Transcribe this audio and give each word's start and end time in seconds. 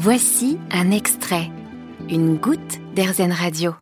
Voici 0.00 0.60
un 0.70 0.92
extrait, 0.92 1.50
une 2.08 2.36
goutte 2.36 2.78
d'Airzen 2.94 3.32
Radio. 3.32 3.74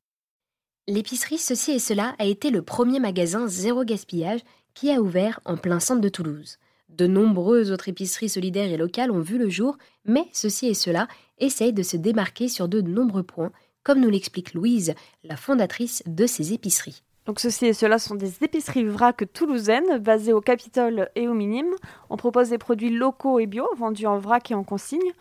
L'épicerie 0.88 1.36
Ceci 1.36 1.72
et 1.72 1.78
Cela 1.78 2.14
a 2.18 2.24
été 2.24 2.48
le 2.48 2.62
premier 2.62 3.00
magasin 3.00 3.46
zéro 3.48 3.84
gaspillage 3.84 4.40
qui 4.72 4.90
a 4.90 5.02
ouvert 5.02 5.40
en 5.44 5.58
plein 5.58 5.78
centre 5.78 6.00
de 6.00 6.08
Toulouse. 6.08 6.56
De 6.88 7.06
nombreuses 7.06 7.70
autres 7.70 7.90
épiceries 7.90 8.30
solidaires 8.30 8.72
et 8.72 8.78
locales 8.78 9.10
ont 9.10 9.20
vu 9.20 9.36
le 9.36 9.50
jour, 9.50 9.76
mais 10.06 10.26
Ceci 10.32 10.68
et 10.68 10.74
Cela 10.74 11.06
essaye 11.36 11.74
de 11.74 11.82
se 11.82 11.98
démarquer 11.98 12.48
sur 12.48 12.66
de 12.66 12.80
nombreux 12.80 13.22
points, 13.22 13.52
comme 13.82 14.00
nous 14.00 14.08
l'explique 14.08 14.54
Louise, 14.54 14.94
la 15.22 15.36
fondatrice 15.36 16.02
de 16.06 16.26
ces 16.26 16.54
épiceries. 16.54 17.02
Donc 17.26 17.40
ceci 17.40 17.66
et 17.66 17.72
cela 17.72 17.98
sont 17.98 18.14
des 18.14 18.44
épiceries 18.44 18.84
vrac 18.84 19.24
toulousaines 19.32 19.98
basées 19.98 20.32
au 20.32 20.40
Capitole 20.40 21.10
et 21.16 21.26
au 21.26 21.34
Minime. 21.34 21.74
On 22.08 22.16
propose 22.16 22.50
des 22.50 22.58
produits 22.58 22.90
locaux 22.90 23.40
et 23.40 23.46
bio 23.46 23.66
vendus 23.76 24.06
en 24.06 24.18
vrac 24.18 24.52
et 24.52 24.54
en 24.54 24.62
consigne. 24.62 25.12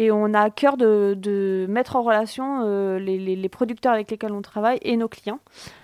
Et 0.00 0.12
on 0.12 0.32
a 0.32 0.42
à 0.42 0.50
cœur 0.50 0.76
de, 0.76 1.66
mettre 1.68 1.96
en 1.96 2.02
relation 2.02 2.60
euh, 2.62 3.00
les, 3.00 3.48
producteurs 3.48 3.92
avec 3.92 4.08
lesquels 4.12 4.30
on 4.30 4.42
travaille 4.42 4.78
et 4.82 4.96
nos 4.96 5.08
clients. 5.08 5.40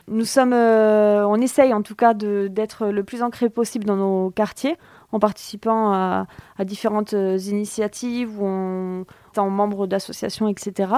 Nous 0.07 0.25
sommes, 0.25 0.53
euh, 0.53 1.27
on 1.27 1.41
essaye 1.41 1.75
en 1.75 1.83
tout 1.83 1.97
cas 1.97 2.15
d'être 2.15 2.87
le 2.87 3.03
plus 3.03 3.25
ancré 3.25 3.51
possible 3.51 3.85
dans 3.85 3.97
nos 3.97 4.31
quartiers 4.31 4.77
en 5.11 5.19
participant 5.19 5.93
à, 5.93 6.27
différentes 6.61 7.15
euh, 7.15 7.39
initiatives 7.39 8.41
ou 8.41 8.47
en 8.47 9.05
étant 9.33 9.51
membre 9.51 9.89
d'associations, 9.89 10.47
etc. 10.47 10.93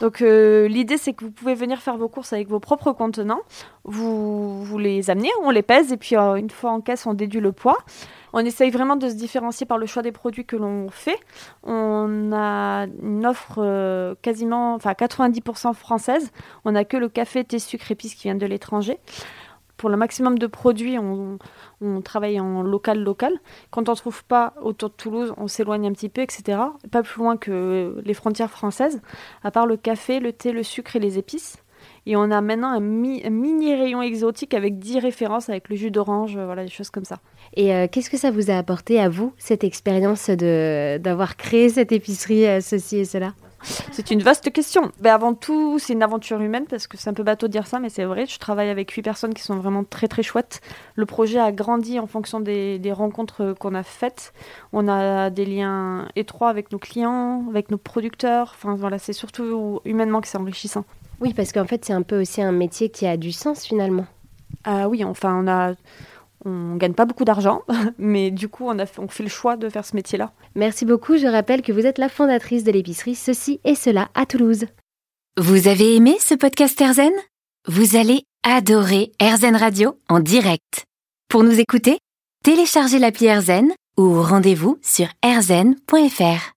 Donc 0.00 0.20
l'idée 0.20 0.96
c'est 0.96 1.12
que 1.12 1.26
vous 1.26 1.30
pouvez 1.30 1.54
venir 1.54 1.82
faire 1.82 1.98
vos 1.98 2.08
courses 2.08 2.32
avec 2.32 2.48
vos 2.48 2.60
propres 2.60 2.92
contenants, 2.92 3.42
vous, 3.84 4.64
vous 4.64 4.78
les 4.78 5.10
amenez, 5.10 5.28
on 5.42 5.50
les 5.50 5.62
pèse 5.62 5.92
et 5.92 5.98
puis 5.98 6.16
une 6.16 6.48
fois 6.48 6.70
en 6.70 6.80
caisse 6.80 7.06
on 7.06 7.12
déduit 7.12 7.40
le 7.40 7.52
poids. 7.52 7.76
On 8.32 8.40
essaye 8.40 8.70
vraiment 8.70 8.96
de 8.96 9.08
se 9.08 9.14
différencier 9.14 9.66
par 9.66 9.78
le 9.78 9.86
choix 9.86 10.02
des 10.02 10.12
produits 10.12 10.44
que 10.44 10.56
l'on 10.56 10.88
fait. 10.88 11.18
On 11.62 12.32
a 12.32 12.86
une 13.02 13.26
offre 13.26 13.58
euh, 13.58 14.14
quasiment, 14.22 14.74
enfin 14.74 14.92
90% 14.92 15.74
française. 15.74 16.30
On 16.64 16.72
n'a 16.72 16.84
que 16.84 16.96
le 16.96 17.08
café, 17.08 17.44
thé, 17.44 17.58
sucre, 17.58 17.90
épices 17.90 18.14
qui 18.14 18.24
viennent 18.24 18.38
de 18.38 18.46
l'étranger. 18.46 18.98
Pour 19.76 19.90
le 19.90 19.96
maximum 19.96 20.38
de 20.38 20.46
produits, 20.46 20.98
on, 20.98 21.38
travaille 22.02 22.40
en 22.40 22.62
local 22.62 23.02
local. 23.02 23.34
Quand 23.70 23.88
on 23.88 23.92
ne 23.92 23.96
trouve 23.96 24.24
pas 24.24 24.54
autour 24.62 24.88
de 24.88 24.94
Toulouse, 24.94 25.34
on 25.36 25.48
s'éloigne 25.48 25.86
un 25.86 25.92
petit 25.92 26.08
peu, 26.08 26.22
etc. 26.22 26.58
Pas 26.90 27.02
plus 27.02 27.18
loin 27.18 27.36
que 27.36 28.00
les 28.02 28.14
frontières 28.14 28.50
françaises, 28.50 29.02
à 29.44 29.50
part 29.50 29.66
le 29.66 29.76
café, 29.76 30.18
le 30.18 30.32
thé, 30.32 30.52
le 30.52 30.62
sucre 30.62 30.96
et 30.96 30.98
les 30.98 31.18
épices. 31.18 31.58
Et 32.06 32.16
on 32.16 32.30
a 32.30 32.40
maintenant 32.40 32.68
un, 32.68 32.80
mini 32.80 33.74
rayon 33.74 34.00
exotique 34.00 34.54
avec 34.54 34.78
10 34.78 35.00
références 35.00 35.48
avec 35.48 35.68
le 35.68 35.76
jus 35.76 35.90
d'orange, 35.90 36.38
voilà, 36.38 36.64
des 36.64 36.70
choses 36.70 36.90
comme 36.90 37.04
ça. 37.04 37.18
Et 37.54 37.74
euh, 37.74 37.88
qu'est-ce 37.90 38.10
que 38.10 38.16
ça 38.16 38.30
vous 38.30 38.50
a 38.50 38.54
apporté 38.54 39.00
à 39.00 39.08
vous, 39.08 39.32
cette 39.38 39.64
expérience 39.64 40.30
d'avoir 40.30 41.36
créé 41.36 41.68
cette 41.68 41.92
épicerie, 41.92 42.46
euh, 42.46 42.60
ceci 42.60 42.98
et 42.98 43.04
cela? 43.04 43.34
C'est 43.90 44.10
une 44.10 44.22
vaste 44.22 44.52
question. 44.52 44.92
Mais 45.00 45.08
avant 45.08 45.34
tout, 45.34 45.78
c'est 45.78 45.94
une 45.94 46.02
aventure 46.02 46.40
humaine 46.40 46.66
parce 46.68 46.86
que 46.86 46.96
c'est 46.96 47.10
un 47.10 47.14
peu 47.14 47.24
bateau 47.24 47.48
de 47.48 47.52
dire 47.52 47.66
ça, 47.66 47.80
mais 47.80 47.88
c'est 47.88 48.04
vrai. 48.04 48.26
Je 48.26 48.38
travaille 48.38 48.68
avec 48.68 48.90
huit 48.92 49.02
personnes 49.02 49.34
qui 49.34 49.42
sont 49.42 49.56
vraiment 49.56 49.82
très 49.82 50.06
très 50.06 50.22
chouettes. 50.22 50.60
Le 50.94 51.06
projet 51.06 51.40
a 51.40 51.50
grandi 51.50 51.98
en 51.98 52.06
fonction 52.06 52.38
des, 52.38 52.78
des 52.78 52.92
rencontres 52.92 53.54
qu'on 53.58 53.74
a 53.74 53.82
faites. 53.82 54.32
On 54.72 54.86
a 54.86 55.30
des 55.30 55.46
liens 55.46 56.06
étroits 56.14 56.48
avec 56.48 56.70
nos 56.70 56.78
clients, 56.78 57.44
avec 57.48 57.70
nos 57.70 57.78
producteurs. 57.78 58.52
Enfin 58.54 58.76
voilà, 58.76 58.98
c'est 58.98 59.12
surtout 59.12 59.80
humainement 59.84 60.20
que 60.20 60.28
c'est 60.28 60.38
enrichissant. 60.38 60.84
Oui, 61.20 61.32
parce 61.34 61.52
qu'en 61.52 61.66
fait, 61.66 61.84
c'est 61.84 61.92
un 61.92 62.02
peu 62.02 62.20
aussi 62.20 62.42
un 62.42 62.52
métier 62.52 62.88
qui 62.90 63.06
a 63.06 63.16
du 63.16 63.32
sens 63.32 63.64
finalement. 63.64 64.06
Ah 64.64 64.88
oui, 64.88 65.04
enfin, 65.04 65.42
on 65.42 65.48
a. 65.48 65.74
On 66.44 66.76
gagne 66.76 66.92
pas 66.92 67.06
beaucoup 67.06 67.24
d'argent, 67.24 67.62
mais 67.98 68.30
du 68.30 68.48
coup, 68.48 68.66
on, 68.68 68.78
a 68.78 68.86
fait, 68.86 69.00
on 69.00 69.08
fait 69.08 69.24
le 69.24 69.28
choix 69.28 69.56
de 69.56 69.68
faire 69.68 69.84
ce 69.84 69.96
métier-là. 69.96 70.32
Merci 70.54 70.84
beaucoup. 70.84 71.16
Je 71.16 71.26
rappelle 71.26 71.62
que 71.62 71.72
vous 71.72 71.86
êtes 71.86 71.98
la 71.98 72.08
fondatrice 72.08 72.62
de 72.62 72.70
l'épicerie 72.70 73.16
Ceci 73.16 73.58
et 73.64 73.74
Cela 73.74 74.10
à 74.14 74.26
Toulouse. 74.26 74.66
Vous 75.38 75.66
avez 75.66 75.96
aimé 75.96 76.16
ce 76.20 76.34
podcast 76.34 76.80
Erzen? 76.80 77.12
Vous 77.66 77.96
allez 77.96 78.22
adorer 78.44 79.10
Erzen 79.18 79.56
Radio 79.56 79.98
en 80.08 80.20
direct. 80.20 80.84
Pour 81.28 81.42
nous 81.42 81.58
écouter, 81.58 81.98
téléchargez 82.44 83.00
l'appli 83.00 83.26
Erzen 83.26 83.72
ou 83.98 84.22
rendez-vous 84.22 84.78
sur 84.82 85.08
erzen.fr. 85.24 86.52